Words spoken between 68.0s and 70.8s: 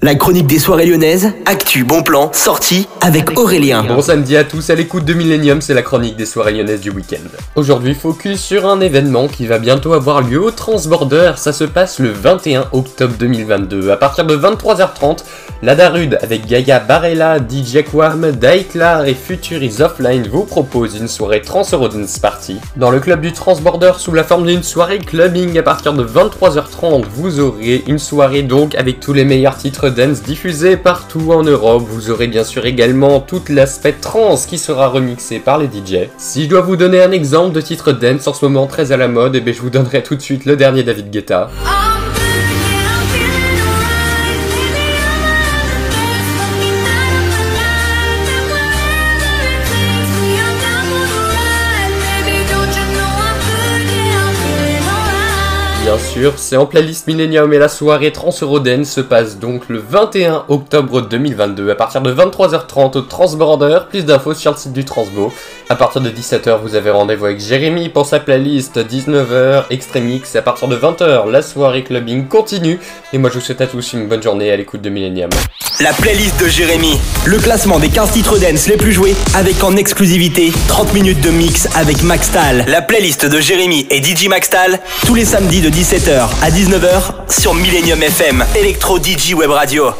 sa playlist 19h Extremix. Et à partir de